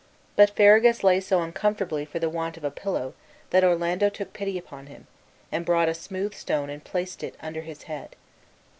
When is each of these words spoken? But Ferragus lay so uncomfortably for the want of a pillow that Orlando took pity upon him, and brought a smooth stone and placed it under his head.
But 0.35 0.49
Ferragus 0.55 1.03
lay 1.03 1.19
so 1.19 1.43
uncomfortably 1.43 2.05
for 2.05 2.17
the 2.17 2.27
want 2.27 2.57
of 2.57 2.63
a 2.63 2.71
pillow 2.71 3.13
that 3.51 3.63
Orlando 3.63 4.09
took 4.09 4.33
pity 4.33 4.57
upon 4.57 4.87
him, 4.87 5.05
and 5.51 5.63
brought 5.63 5.89
a 5.89 5.93
smooth 5.93 6.33
stone 6.33 6.71
and 6.71 6.83
placed 6.83 7.21
it 7.21 7.35
under 7.39 7.61
his 7.61 7.83
head. 7.83 8.15